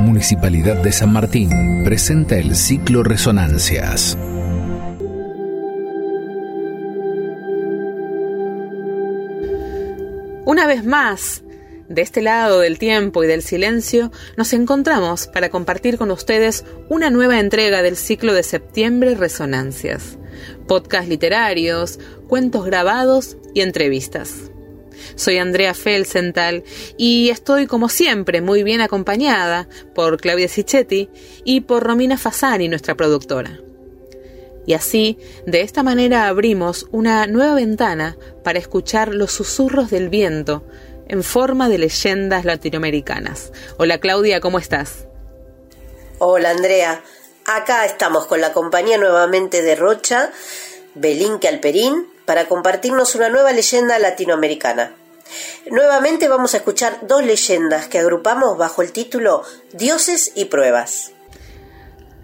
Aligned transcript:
Municipalidad 0.00 0.82
de 0.82 0.92
San 0.92 1.10
Martín 1.10 1.82
presenta 1.84 2.36
el 2.36 2.54
ciclo 2.54 3.02
Resonancias. 3.02 4.18
Una 10.44 10.66
vez 10.66 10.84
más, 10.84 11.44
de 11.88 12.02
este 12.02 12.20
lado 12.20 12.60
del 12.60 12.78
tiempo 12.78 13.24
y 13.24 13.26
del 13.26 13.40
silencio, 13.40 14.12
nos 14.36 14.52
encontramos 14.52 15.28
para 15.28 15.48
compartir 15.48 15.96
con 15.96 16.10
ustedes 16.10 16.66
una 16.90 17.08
nueva 17.08 17.40
entrega 17.40 17.80
del 17.80 17.96
ciclo 17.96 18.34
de 18.34 18.42
septiembre 18.42 19.14
Resonancias. 19.14 20.18
Podcast 20.68 21.08
literarios, 21.08 21.98
cuentos 22.28 22.66
grabados 22.66 23.38
y 23.54 23.62
entrevistas. 23.62 24.50
Soy 25.14 25.38
Andrea 25.38 25.74
Felsenthal 25.74 26.64
y 26.96 27.30
estoy 27.30 27.66
como 27.66 27.88
siempre 27.88 28.40
muy 28.40 28.62
bien 28.62 28.80
acompañada 28.80 29.68
por 29.94 30.20
Claudia 30.20 30.48
Sicchetti 30.48 31.10
y 31.44 31.62
por 31.62 31.82
Romina 31.82 32.18
Fasani, 32.18 32.68
nuestra 32.68 32.94
productora. 32.94 33.60
Y 34.66 34.72
así, 34.72 35.18
de 35.46 35.60
esta 35.60 35.82
manera 35.82 36.28
abrimos 36.28 36.86
una 36.90 37.26
nueva 37.26 37.54
ventana 37.54 38.16
para 38.42 38.58
escuchar 38.58 39.14
los 39.14 39.32
susurros 39.32 39.90
del 39.90 40.08
viento 40.08 40.64
en 41.08 41.22
forma 41.22 41.68
de 41.68 41.78
leyendas 41.78 42.44
latinoamericanas. 42.44 43.52
Hola 43.76 43.98
Claudia, 43.98 44.40
¿cómo 44.40 44.58
estás? 44.58 45.06
Hola 46.18 46.50
Andrea, 46.50 47.02
acá 47.44 47.84
estamos 47.84 48.26
con 48.26 48.40
la 48.40 48.52
compañía 48.52 48.96
nuevamente 48.96 49.62
de 49.62 49.74
Rocha, 49.74 50.30
Belinque 50.94 51.48
Alperín, 51.48 52.06
para 52.24 52.46
compartirnos 52.46 53.14
una 53.14 53.28
nueva 53.28 53.52
leyenda 53.52 53.98
latinoamericana. 53.98 54.94
Nuevamente 55.70 56.28
vamos 56.28 56.54
a 56.54 56.58
escuchar 56.58 57.06
dos 57.06 57.24
leyendas 57.24 57.88
que 57.88 57.98
agrupamos 57.98 58.58
bajo 58.58 58.82
el 58.82 58.92
título 58.92 59.42
Dioses 59.72 60.32
y 60.34 60.46
Pruebas. 60.46 61.12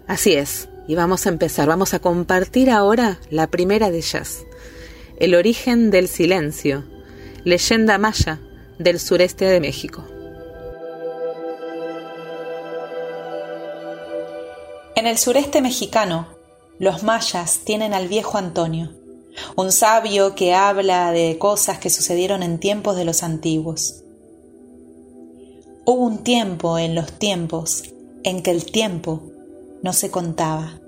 Así 0.07 0.33
es, 0.33 0.69
y 0.87 0.95
vamos 0.95 1.25
a 1.25 1.29
empezar, 1.29 1.67
vamos 1.67 1.93
a 1.93 1.99
compartir 1.99 2.69
ahora 2.69 3.19
la 3.29 3.47
primera 3.47 3.89
de 3.89 3.97
ellas, 3.97 4.45
El 5.19 5.35
origen 5.35 5.91
del 5.91 6.07
silencio, 6.07 6.83
leyenda 7.43 7.97
maya 7.97 8.39
del 8.77 8.99
sureste 8.99 9.45
de 9.45 9.59
México. 9.59 10.05
En 14.95 15.07
el 15.07 15.17
sureste 15.17 15.61
mexicano, 15.61 16.27
los 16.77 17.03
mayas 17.03 17.59
tienen 17.63 17.93
al 17.93 18.07
viejo 18.07 18.37
Antonio, 18.37 18.91
un 19.55 19.71
sabio 19.71 20.35
que 20.35 20.53
habla 20.53 21.11
de 21.11 21.37
cosas 21.37 21.79
que 21.79 21.89
sucedieron 21.89 22.43
en 22.43 22.59
tiempos 22.59 22.95
de 22.95 23.05
los 23.05 23.23
antiguos. 23.23 24.03
Hubo 25.85 26.05
un 26.05 26.19
tiempo 26.19 26.77
en 26.77 26.95
los 26.95 27.11
tiempos 27.13 27.83
en 28.23 28.43
que 28.43 28.51
el 28.51 28.65
tiempo 28.65 29.23
no 29.81 29.93
se 29.93 30.11
contaba. 30.11 30.79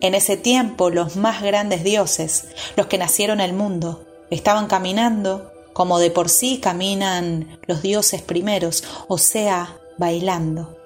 En 0.00 0.14
ese 0.14 0.36
tiempo 0.36 0.90
los 0.90 1.16
más 1.16 1.42
grandes 1.42 1.84
dioses, 1.84 2.46
los 2.76 2.86
que 2.86 2.98
nacieron 2.98 3.40
el 3.40 3.52
mundo, 3.52 4.06
estaban 4.30 4.66
caminando 4.66 5.50
como 5.72 5.98
de 5.98 6.10
por 6.10 6.28
sí 6.28 6.58
caminan 6.58 7.58
los 7.66 7.82
dioses 7.82 8.22
primeros, 8.22 8.84
o 9.08 9.18
sea, 9.18 9.78
bailando. 9.98 10.76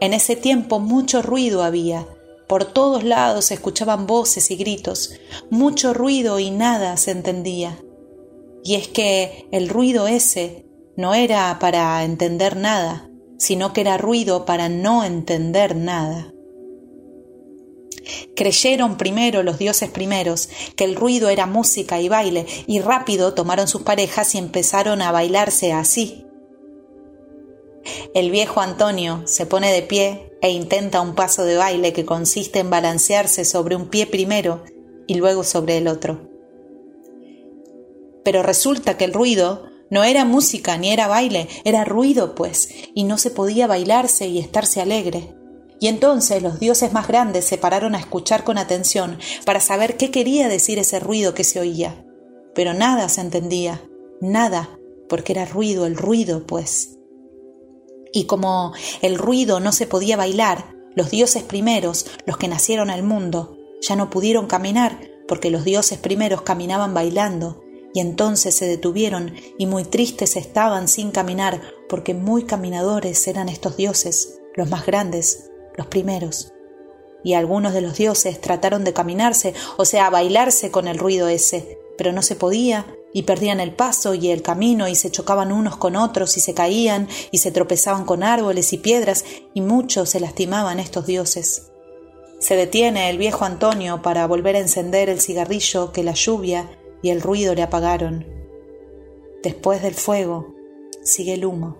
En 0.00 0.12
ese 0.12 0.36
tiempo 0.36 0.78
mucho 0.78 1.22
ruido 1.22 1.62
había, 1.62 2.06
por 2.48 2.64
todos 2.64 3.04
lados 3.04 3.46
se 3.46 3.54
escuchaban 3.54 4.06
voces 4.06 4.50
y 4.50 4.56
gritos, 4.56 5.14
mucho 5.50 5.94
ruido 5.94 6.38
y 6.38 6.50
nada 6.50 6.96
se 6.96 7.10
entendía. 7.10 7.78
Y 8.62 8.76
es 8.76 8.88
que 8.88 9.46
el 9.52 9.68
ruido 9.68 10.06
ese 10.06 10.66
no 10.96 11.14
era 11.14 11.58
para 11.58 12.02
entender 12.04 12.56
nada, 12.56 13.10
sino 13.38 13.72
que 13.72 13.82
era 13.82 13.98
ruido 13.98 14.44
para 14.44 14.68
no 14.68 15.04
entender 15.04 15.76
nada. 15.76 16.32
Creyeron 18.36 18.96
primero 18.96 19.42
los 19.42 19.58
dioses 19.58 19.90
primeros 19.90 20.48
que 20.76 20.84
el 20.84 20.94
ruido 20.94 21.28
era 21.30 21.46
música 21.46 22.00
y 22.00 22.08
baile, 22.08 22.46
y 22.66 22.80
rápido 22.80 23.34
tomaron 23.34 23.68
sus 23.68 23.82
parejas 23.82 24.34
y 24.34 24.38
empezaron 24.38 25.02
a 25.02 25.12
bailarse 25.12 25.72
así. 25.72 26.26
El 28.14 28.30
viejo 28.30 28.60
Antonio 28.60 29.22
se 29.26 29.46
pone 29.46 29.72
de 29.72 29.82
pie 29.82 30.32
e 30.40 30.50
intenta 30.50 31.00
un 31.00 31.14
paso 31.14 31.44
de 31.44 31.56
baile 31.56 31.92
que 31.92 32.04
consiste 32.04 32.58
en 32.60 32.70
balancearse 32.70 33.44
sobre 33.44 33.76
un 33.76 33.88
pie 33.88 34.06
primero 34.06 34.64
y 35.06 35.14
luego 35.14 35.44
sobre 35.44 35.78
el 35.78 35.88
otro. 35.88 36.28
Pero 38.24 38.42
resulta 38.42 38.96
que 38.96 39.04
el 39.04 39.12
ruido 39.12 39.66
no 39.90 40.02
era 40.02 40.24
música 40.24 40.76
ni 40.78 40.90
era 40.90 41.06
baile, 41.06 41.48
era 41.64 41.84
ruido, 41.84 42.34
pues, 42.34 42.68
y 42.94 43.04
no 43.04 43.18
se 43.18 43.30
podía 43.30 43.66
bailarse 43.66 44.26
y 44.26 44.38
estarse 44.38 44.80
alegre. 44.80 45.34
Y 45.80 45.88
entonces 45.88 46.42
los 46.42 46.58
dioses 46.58 46.92
más 46.92 47.08
grandes 47.08 47.44
se 47.44 47.58
pararon 47.58 47.94
a 47.94 47.98
escuchar 47.98 48.44
con 48.44 48.56
atención 48.58 49.18
para 49.44 49.60
saber 49.60 49.96
qué 49.96 50.10
quería 50.10 50.48
decir 50.48 50.78
ese 50.78 51.00
ruido 51.00 51.34
que 51.34 51.44
se 51.44 51.60
oía. 51.60 52.04
Pero 52.54 52.72
nada 52.72 53.08
se 53.08 53.20
entendía, 53.20 53.82
nada, 54.20 54.78
porque 55.08 55.32
era 55.32 55.44
ruido, 55.44 55.86
el 55.86 55.96
ruido, 55.96 56.46
pues. 56.46 56.93
Y 58.14 58.24
como 58.24 58.72
el 59.02 59.18
ruido 59.18 59.58
no 59.58 59.72
se 59.72 59.88
podía 59.88 60.16
bailar, 60.16 60.72
los 60.94 61.10
dioses 61.10 61.42
primeros, 61.42 62.06
los 62.24 62.38
que 62.38 62.46
nacieron 62.46 62.88
al 62.88 63.02
mundo, 63.02 63.58
ya 63.82 63.96
no 63.96 64.08
pudieron 64.08 64.46
caminar, 64.46 65.10
porque 65.26 65.50
los 65.50 65.64
dioses 65.64 65.98
primeros 65.98 66.42
caminaban 66.42 66.94
bailando, 66.94 67.60
y 67.92 67.98
entonces 67.98 68.54
se 68.54 68.66
detuvieron 68.66 69.34
y 69.58 69.66
muy 69.66 69.84
tristes 69.84 70.36
estaban 70.36 70.86
sin 70.86 71.10
caminar, 71.10 71.60
porque 71.88 72.14
muy 72.14 72.44
caminadores 72.44 73.26
eran 73.26 73.48
estos 73.48 73.76
dioses, 73.76 74.40
los 74.54 74.70
más 74.70 74.86
grandes, 74.86 75.50
los 75.76 75.88
primeros. 75.88 76.52
Y 77.24 77.34
algunos 77.34 77.74
de 77.74 77.80
los 77.80 77.96
dioses 77.96 78.40
trataron 78.40 78.84
de 78.84 78.92
caminarse, 78.92 79.54
o 79.76 79.84
sea, 79.84 80.08
bailarse 80.08 80.70
con 80.70 80.86
el 80.86 80.98
ruido 80.98 81.26
ese, 81.26 81.78
pero 81.98 82.12
no 82.12 82.22
se 82.22 82.36
podía, 82.36 82.86
y 83.14 83.22
perdían 83.22 83.60
el 83.60 83.72
paso 83.72 84.12
y 84.12 84.28
el 84.30 84.42
camino, 84.42 84.88
y 84.88 84.96
se 84.96 85.10
chocaban 85.10 85.52
unos 85.52 85.76
con 85.76 85.94
otros, 85.94 86.36
y 86.36 86.40
se 86.40 86.52
caían, 86.52 87.08
y 87.30 87.38
se 87.38 87.52
tropezaban 87.52 88.04
con 88.04 88.24
árboles 88.24 88.72
y 88.72 88.78
piedras, 88.78 89.24
y 89.54 89.60
muchos 89.60 90.10
se 90.10 90.20
lastimaban 90.20 90.80
estos 90.80 91.06
dioses. 91.06 91.70
Se 92.40 92.56
detiene 92.56 93.08
el 93.08 93.16
viejo 93.16 93.44
Antonio 93.44 94.02
para 94.02 94.26
volver 94.26 94.56
a 94.56 94.58
encender 94.58 95.08
el 95.08 95.20
cigarrillo 95.20 95.92
que 95.92 96.02
la 96.02 96.12
lluvia 96.12 96.68
y 97.02 97.10
el 97.10 97.22
ruido 97.22 97.54
le 97.54 97.62
apagaron. 97.62 98.26
Después 99.44 99.80
del 99.80 99.94
fuego 99.94 100.52
sigue 101.04 101.34
el 101.34 101.44
humo. 101.44 101.78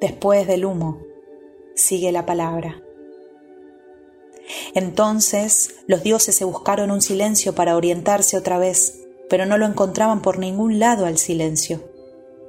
Después 0.00 0.46
del 0.46 0.64
humo 0.64 1.02
sigue 1.74 2.10
la 2.10 2.24
palabra. 2.24 2.82
Entonces 4.74 5.74
los 5.86 6.02
dioses 6.02 6.34
se 6.34 6.44
buscaron 6.44 6.90
un 6.90 7.02
silencio 7.02 7.54
para 7.54 7.76
orientarse 7.76 8.38
otra 8.38 8.58
vez, 8.58 8.99
pero 9.30 9.46
no 9.46 9.56
lo 9.56 9.64
encontraban 9.64 10.20
por 10.20 10.38
ningún 10.38 10.78
lado 10.78 11.06
al 11.06 11.16
silencio. 11.16 11.88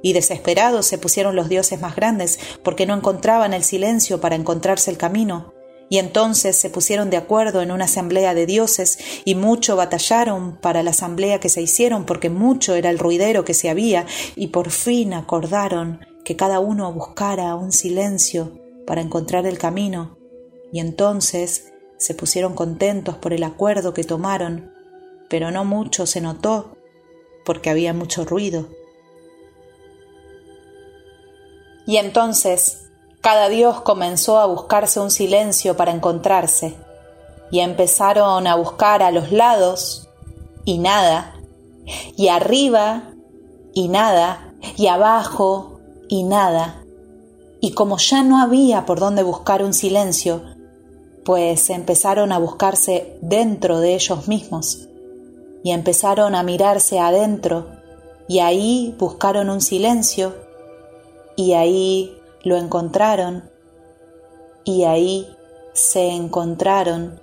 Y 0.02 0.12
desesperados 0.12 0.84
se 0.84 0.98
pusieron 0.98 1.36
los 1.36 1.48
dioses 1.48 1.80
más 1.80 1.96
grandes, 1.96 2.38
porque 2.62 2.84
no 2.84 2.94
encontraban 2.94 3.54
el 3.54 3.64
silencio 3.64 4.20
para 4.20 4.34
encontrarse 4.34 4.90
el 4.90 4.98
camino. 4.98 5.54
Y 5.88 5.98
entonces 5.98 6.56
se 6.56 6.70
pusieron 6.70 7.08
de 7.08 7.18
acuerdo 7.18 7.62
en 7.62 7.70
una 7.70 7.84
asamblea 7.84 8.34
de 8.34 8.46
dioses, 8.46 8.98
y 9.24 9.36
mucho 9.36 9.76
batallaron 9.76 10.58
para 10.60 10.82
la 10.82 10.90
asamblea 10.90 11.38
que 11.38 11.48
se 11.48 11.62
hicieron, 11.62 12.04
porque 12.04 12.30
mucho 12.30 12.74
era 12.74 12.90
el 12.90 12.98
ruidero 12.98 13.44
que 13.44 13.54
se 13.54 13.70
había, 13.70 14.06
y 14.34 14.48
por 14.48 14.70
fin 14.70 15.14
acordaron 15.14 16.00
que 16.24 16.36
cada 16.36 16.58
uno 16.58 16.92
buscara 16.92 17.54
un 17.54 17.72
silencio 17.72 18.58
para 18.86 19.02
encontrar 19.02 19.46
el 19.46 19.58
camino, 19.58 20.18
y 20.72 20.80
entonces 20.80 21.72
se 21.98 22.14
pusieron 22.14 22.54
contentos 22.54 23.16
por 23.16 23.32
el 23.32 23.44
acuerdo 23.44 23.94
que 23.94 24.02
tomaron, 24.02 24.72
pero 25.28 25.50
no 25.50 25.64
mucho 25.64 26.06
se 26.06 26.20
notó, 26.20 26.71
porque 27.44 27.70
había 27.70 27.92
mucho 27.92 28.24
ruido. 28.24 28.68
Y 31.86 31.96
entonces 31.96 32.90
cada 33.20 33.48
dios 33.48 33.80
comenzó 33.80 34.38
a 34.38 34.46
buscarse 34.46 35.00
un 35.00 35.10
silencio 35.10 35.76
para 35.76 35.92
encontrarse, 35.92 36.74
y 37.50 37.60
empezaron 37.60 38.46
a 38.46 38.54
buscar 38.56 39.02
a 39.02 39.10
los 39.10 39.30
lados, 39.30 40.08
y 40.64 40.78
nada, 40.78 41.34
y 42.16 42.28
arriba, 42.28 43.12
y 43.74 43.88
nada, 43.88 44.54
y 44.76 44.86
abajo, 44.86 45.80
y 46.08 46.24
nada 46.24 46.82
y 47.64 47.70
como 47.70 47.96
ya 47.96 48.24
no 48.24 48.42
había 48.42 48.84
por 48.86 48.98
dónde 48.98 49.22
buscar 49.22 49.62
un 49.62 49.72
silencio, 49.72 50.42
pues 51.24 51.70
empezaron 51.70 52.32
a 52.32 52.38
buscarse 52.38 53.16
dentro 53.22 53.78
de 53.78 53.94
ellos 53.94 54.26
mismos 54.26 54.88
y 55.62 55.70
empezaron 55.70 56.34
a 56.34 56.42
mirarse 56.42 56.98
adentro 56.98 57.68
y 58.28 58.40
ahí 58.40 58.94
buscaron 58.98 59.50
un 59.50 59.60
silencio 59.60 60.34
y 61.36 61.52
ahí 61.54 62.16
lo 62.44 62.56
encontraron 62.56 63.50
y 64.64 64.84
ahí 64.84 65.28
se 65.72 66.10
encontraron 66.10 67.20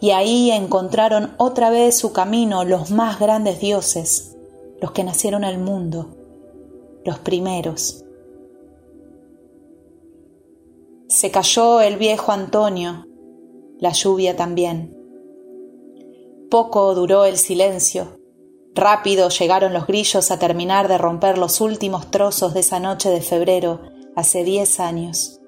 y 0.00 0.10
ahí 0.10 0.50
encontraron 0.50 1.34
otra 1.38 1.70
vez 1.70 1.96
su 1.96 2.12
camino 2.12 2.64
los 2.64 2.90
más 2.90 3.18
grandes 3.18 3.60
dioses, 3.60 4.36
los 4.80 4.92
que 4.92 5.04
nacieron 5.04 5.44
al 5.44 5.58
mundo, 5.58 6.16
los 7.04 7.18
primeros 7.18 8.04
Se 11.10 11.32
cayó 11.32 11.80
el 11.80 11.96
viejo 11.96 12.30
Antonio, 12.30 13.04
la 13.80 13.90
lluvia 13.90 14.36
también. 14.36 14.96
Poco 16.50 16.96
duró 16.96 17.26
el 17.26 17.38
silencio. 17.38 18.18
Rápido 18.74 19.28
llegaron 19.28 19.72
los 19.72 19.86
grillos 19.86 20.32
a 20.32 20.38
terminar 20.40 20.88
de 20.88 20.98
romper 20.98 21.38
los 21.38 21.60
últimos 21.60 22.10
trozos 22.10 22.54
de 22.54 22.60
esa 22.60 22.80
noche 22.80 23.08
de 23.08 23.20
febrero 23.20 23.82
hace 24.16 24.42
diez 24.42 24.80
años. 24.80 25.40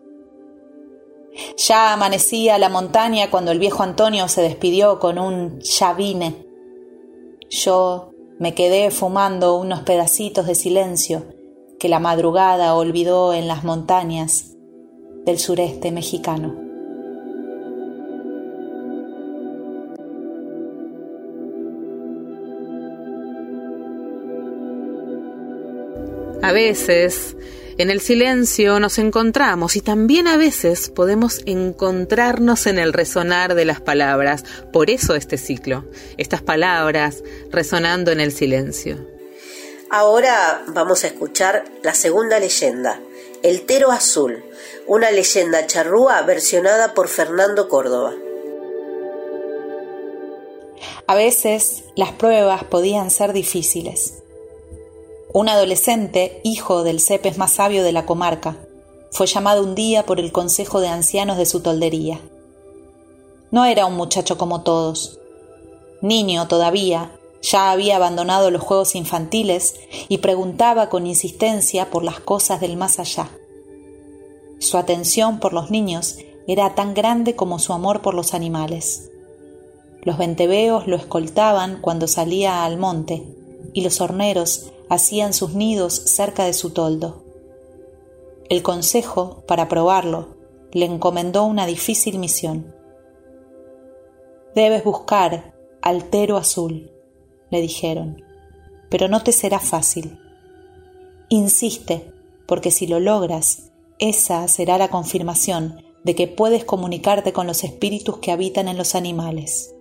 Ya 1.57 1.93
amanecía 1.93 2.57
la 2.59 2.69
montaña 2.69 3.31
cuando 3.31 3.51
el 3.51 3.59
viejo 3.59 3.83
Antonio 3.83 4.29
se 4.29 4.43
despidió 4.43 5.01
con 5.01 5.19
un 5.19 5.59
ya 5.61 5.93
vine. 5.93 6.47
Yo 7.51 8.11
me 8.39 8.55
quedé 8.55 8.93
fumando 8.93 9.57
unos 9.57 9.81
pedacitos 9.81 10.47
de 10.47 10.55
silencio 10.55 11.25
que 11.81 11.89
la 11.89 11.99
madrugada 11.99 12.77
olvidó 12.77 13.35
en 13.35 13.49
las 13.49 13.65
montañas 13.65 14.53
del 15.25 15.41
sureste 15.41 15.91
mexicano. 15.91 16.62
A 26.43 26.51
veces, 26.51 27.37
en 27.79 27.89
el 27.89 28.01
silencio 28.01 28.81
nos 28.81 28.99
encontramos 28.99 29.77
y 29.77 29.81
también 29.81 30.27
a 30.27 30.37
veces 30.37 30.91
podemos 30.91 31.41
encontrarnos 31.47 32.67
en 32.67 32.81
el 32.81 32.93
resonar 32.93 33.55
de 33.55 33.65
las 33.65 33.81
palabras. 33.81 34.45
Por 34.73 34.91
eso 34.91 35.15
este 35.15 35.39
ciclo, 35.39 35.85
estas 36.19 36.43
palabras 36.43 37.23
resonando 37.51 38.11
en 38.11 38.21
el 38.21 38.33
silencio. 38.33 38.99
Ahora 39.89 40.65
vamos 40.69 41.05
a 41.05 41.07
escuchar 41.07 41.65
la 41.83 41.95
segunda 41.95 42.41
leyenda, 42.41 43.01
El 43.43 43.63
Tero 43.63 43.93
Azul, 43.93 44.45
una 44.87 45.11
leyenda 45.11 45.67
charrúa 45.67 46.23
versionada 46.23 46.93
por 46.93 47.09
Fernando 47.09 47.69
Córdoba. 47.69 48.15
A 51.07 51.15
veces 51.15 51.85
las 51.95 52.13
pruebas 52.13 52.65
podían 52.65 53.11
ser 53.11 53.33
difíciles. 53.33 54.22
Un 55.35 55.49
adolescente, 55.49 56.43
hijo 56.45 56.83
del 56.83 57.01
cepes 57.01 57.39
más 57.39 57.53
sabio 57.53 57.83
de 57.85 57.93
la 57.93 58.05
comarca, 58.05 58.59
fue 59.11 59.27
llamado 59.27 59.63
un 59.63 59.75
día 59.75 60.05
por 60.05 60.21
el 60.21 60.31
consejo 60.31 60.81
de 60.81 60.89
ancianos 60.89 61.39
de 61.39 61.47
su 61.47 61.61
toldería. 61.61 62.21
No 63.51 63.65
era 63.65 63.87
un 63.87 63.95
muchacho 63.95 64.37
como 64.37 64.61
todos. 64.61 65.19
Niño 66.03 66.49
todavía, 66.49 67.13
ya 67.41 67.71
había 67.71 67.97
abandonado 67.97 68.51
los 68.51 68.61
juegos 68.61 68.95
infantiles 68.95 69.75
y 70.09 70.19
preguntaba 70.19 70.91
con 70.91 71.07
insistencia 71.07 71.91
por 71.91 72.05
las 72.05 72.21
cosas 72.21 72.61
del 72.61 72.77
más 72.77 72.99
allá. 72.99 73.31
Su 74.59 74.77
atención 74.77 75.41
por 75.41 75.55
los 75.55 75.71
niños 75.71 76.19
era 76.47 76.75
tan 76.75 76.93
grande 76.93 77.37
como 77.37 77.59
su 77.59 77.73
amor 77.73 78.03
por 78.03 78.13
los 78.13 78.35
animales. 78.35 79.11
Los 80.03 80.19
venteveos 80.19 80.87
lo 80.87 80.97
escoltaban 80.97 81.81
cuando 81.81 82.07
salía 82.07 82.65
al 82.65 82.77
monte 82.77 83.23
y 83.73 83.81
los 83.81 84.01
horneros 84.01 84.73
hacían 84.93 85.33
sus 85.33 85.55
nidos 85.55 85.95
cerca 85.95 86.45
de 86.45 86.53
su 86.53 86.69
toldo. 86.69 87.25
El 88.51 88.63
consejo, 88.63 89.43
para 89.47 89.67
probarlo, 89.67 90.37
le 90.71 90.85
encomendó 90.85 91.45
una 91.45 91.65
difícil 91.65 92.19
misión. 92.19 92.75
Debes 94.55 94.85
buscar 94.85 95.55
altero 95.81 96.37
azul, 96.37 96.93
le 97.49 97.63
dijeron, 97.63 98.23
pero 98.91 99.09
no 99.09 99.23
te 99.23 99.33
será 99.33 99.61
fácil. 99.61 100.21
Insiste, 101.31 102.13
porque 102.47 102.71
si 102.71 102.87
lo 102.87 103.01
logras, 103.01 103.71
esa 103.99 104.47
será 104.47 104.77
la 104.77 104.89
confirmación 104.89 105.83
de 106.05 106.15
que 106.15 106.29
puedes 106.29 106.67
comunicarte 106.67 107.33
con 107.33 107.47
los 107.47 107.65
espíritus 107.65 108.19
que 108.19 108.31
habitan 108.31 108.69
en 108.69 108.77
los 108.77 108.95
animales. 108.95 109.75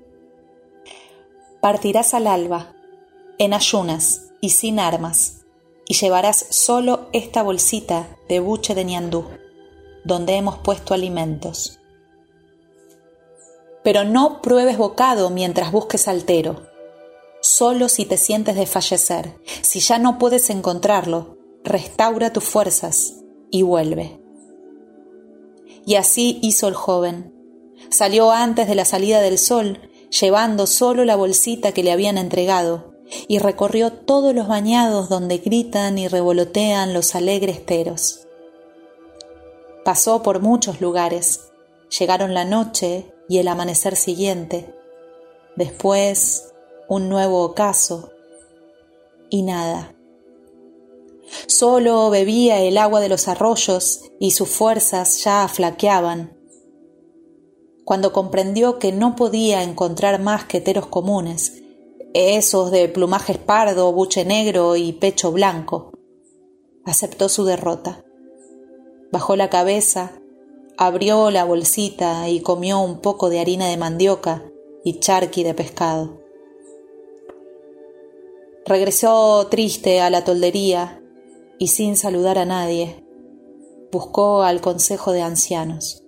Partirás 1.60 2.14
al 2.14 2.28
alba, 2.28 2.76
en 3.40 3.54
ayunas, 3.54 4.31
y 4.42 4.50
sin 4.50 4.80
armas, 4.80 5.46
y 5.88 5.94
llevarás 5.94 6.46
solo 6.50 7.08
esta 7.14 7.44
bolsita 7.44 8.18
de 8.28 8.40
buche 8.40 8.76
de 8.76 8.84
ñandú, 8.84 9.26
donde 10.04 10.36
hemos 10.36 10.58
puesto 10.58 10.94
alimentos. 10.94 11.80
Pero 13.84 14.04
no 14.04 14.42
pruebes 14.42 14.78
bocado 14.78 15.30
mientras 15.30 15.72
busques 15.72 16.08
altero. 16.08 16.68
Solo 17.42 17.90
si 17.90 18.06
te 18.06 18.18
sientes 18.18 18.56
desfallecer, 18.56 19.40
si 19.62 19.80
ya 19.80 19.98
no 19.98 20.20
puedes 20.20 20.50
encontrarlo, 20.50 21.38
restaura 21.64 22.34
tus 22.34 22.44
fuerzas 22.44 23.16
y 23.50 23.64
vuelve. 23.64 24.20
Y 25.86 25.96
así 25.96 26.40
hizo 26.42 26.68
el 26.68 26.76
joven. 26.76 27.34
Salió 27.90 28.32
antes 28.32 28.68
de 28.68 28.76
la 28.76 28.86
salida 28.86 29.22
del 29.22 29.40
sol, 29.40 29.90
llevando 30.10 30.68
solo 30.68 31.06
la 31.06 31.16
bolsita 31.16 31.72
que 31.72 31.84
le 31.84 31.92
habían 31.92 32.18
entregado, 32.18 32.91
y 33.28 33.40
recorrió 33.40 33.92
todos 33.92 34.34
los 34.34 34.48
bañados 34.48 35.10
donde 35.10 35.38
gritan 35.38 35.98
y 35.98 36.08
revolotean 36.08 36.94
los 36.94 37.16
alegres 37.16 37.66
teros. 37.66 38.28
Pasó 39.84 40.22
por 40.22 40.42
muchos 40.42 40.82
lugares, 40.82 41.52
llegaron 41.98 42.34
la 42.34 42.46
noche 42.46 43.12
y 43.28 43.40
el 43.40 43.48
amanecer 43.48 43.96
siguiente, 43.96 44.74
después 45.56 46.54
un 46.88 47.10
nuevo 47.10 47.44
ocaso 47.44 48.12
y 49.30 49.44
nada. 49.44 49.96
Solo 51.48 52.10
bebía 52.10 52.62
el 52.62 52.78
agua 52.78 53.00
de 53.00 53.10
los 53.10 53.28
arroyos 53.28 54.02
y 54.20 54.32
sus 54.32 54.50
fuerzas 54.50 55.24
ya 55.24 55.44
aflaqueaban. 55.44 56.38
Cuando 57.86 58.14
comprendió 58.14 58.80
que 58.80 58.92
no 58.92 59.16
podía 59.16 59.64
encontrar 59.64 60.22
más 60.22 60.46
que 60.46 60.62
teros 60.62 60.88
comunes, 60.88 61.61
esos 62.14 62.72
de 62.72 62.90
plumaje 62.90 63.36
pardo, 63.36 63.92
buche 63.94 64.26
negro 64.26 64.76
y 64.76 64.94
pecho 64.94 65.32
blanco. 65.32 65.92
Aceptó 66.86 67.30
su 67.30 67.46
derrota. 67.46 68.04
Bajó 69.12 69.36
la 69.36 69.50
cabeza, 69.50 70.14
abrió 70.78 71.32
la 71.32 71.46
bolsita 71.46 72.28
y 72.30 72.42
comió 72.42 72.80
un 72.80 73.00
poco 73.00 73.30
de 73.30 73.40
harina 73.40 73.68
de 73.68 73.78
mandioca 73.78 74.44
y 74.84 75.00
charqui 75.00 75.44
de 75.44 75.54
pescado. 75.54 76.22
Regresó 78.66 79.48
triste 79.48 80.02
a 80.02 80.10
la 80.10 80.24
toldería 80.24 81.02
y 81.60 81.68
sin 81.68 81.98
saludar 81.98 82.38
a 82.38 82.46
nadie, 82.46 83.04
buscó 83.92 84.44
al 84.44 84.62
consejo 84.62 85.12
de 85.12 85.22
ancianos. 85.22 86.04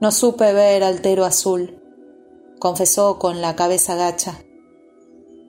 No 0.00 0.10
supe 0.10 0.52
ver 0.52 0.82
altero 0.82 1.24
azul, 1.24 1.83
confesó 2.58 3.18
con 3.18 3.40
la 3.40 3.56
cabeza 3.56 3.94
gacha. 3.94 4.42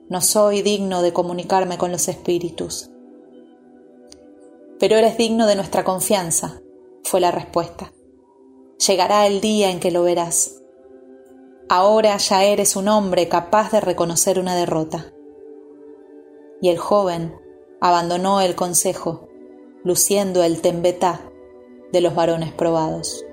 No 0.08 0.20
soy 0.20 0.62
digno 0.62 1.02
de 1.02 1.12
comunicarme 1.12 1.78
con 1.78 1.90
los 1.90 2.08
espíritus. 2.08 2.90
Pero 4.78 4.96
eres 4.96 5.16
digno 5.16 5.46
de 5.46 5.56
nuestra 5.56 5.84
confianza, 5.84 6.60
fue 7.02 7.20
la 7.20 7.30
respuesta. 7.30 7.92
Llegará 8.86 9.26
el 9.26 9.40
día 9.40 9.70
en 9.70 9.80
que 9.80 9.90
lo 9.90 10.02
verás. 10.02 10.62
Ahora 11.68 12.16
ya 12.18 12.44
eres 12.44 12.76
un 12.76 12.88
hombre 12.88 13.28
capaz 13.28 13.72
de 13.72 13.80
reconocer 13.80 14.38
una 14.38 14.54
derrota. 14.54 15.12
Y 16.60 16.68
el 16.68 16.78
joven 16.78 17.34
abandonó 17.80 18.40
el 18.40 18.54
consejo, 18.54 19.28
luciendo 19.82 20.44
el 20.44 20.60
tembetá 20.60 21.30
de 21.92 22.00
los 22.00 22.14
varones 22.14 22.52
probados. 22.52 23.24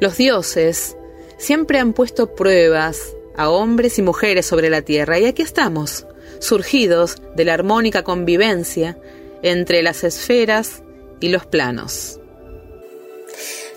Los 0.00 0.16
dioses 0.16 0.96
siempre 1.36 1.78
han 1.78 1.92
puesto 1.92 2.34
pruebas 2.34 3.14
a 3.36 3.50
hombres 3.50 3.98
y 3.98 4.02
mujeres 4.02 4.46
sobre 4.46 4.70
la 4.70 4.82
tierra 4.82 5.18
y 5.18 5.26
aquí 5.26 5.42
estamos, 5.42 6.06
surgidos 6.38 7.16
de 7.36 7.44
la 7.44 7.54
armónica 7.54 8.02
convivencia 8.02 8.98
entre 9.42 9.82
las 9.82 10.02
esferas 10.04 10.82
y 11.20 11.28
los 11.28 11.44
planos. 11.44 12.18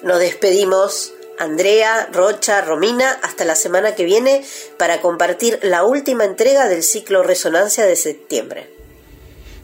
Nos 0.02 0.20
despedimos, 0.20 1.14
Andrea, 1.40 2.10
Rocha, 2.12 2.62
Romina, 2.62 3.20
hasta 3.22 3.44
la 3.44 3.56
semana 3.56 3.96
que 3.96 4.06
viene 4.06 4.46
para 4.78 5.02
compartir 5.02 5.60
la 5.62 5.84
última 5.84 6.24
entrega 6.24 6.70
del 6.70 6.84
ciclo 6.84 7.24
Resonancia 7.24 7.86
de 7.86 7.96
septiembre. 7.98 8.70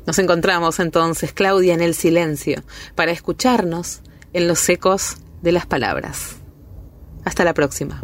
Nos 0.06 0.20
encontramos 0.20 0.80
entonces, 0.80 1.32
Claudia, 1.32 1.74
en 1.74 1.82
el 1.82 1.94
silencio, 1.94 2.64
para 2.96 3.12
escucharnos 3.12 4.02
en 4.34 4.48
los 4.48 4.68
ecos 4.68 5.18
de 5.42 5.52
las 5.52 5.66
palabras. 5.66 6.39
Hasta 7.26 7.44
la 7.44 7.54
próxima. 7.54 8.02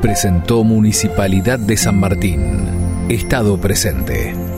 Presentó 0.00 0.64
Municipalidad 0.64 1.58
de 1.58 1.76
San 1.76 1.98
Martín. 1.98 3.08
Estado 3.08 3.60
presente. 3.60 4.55